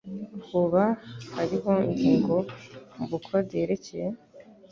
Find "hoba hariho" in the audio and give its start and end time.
0.47-1.73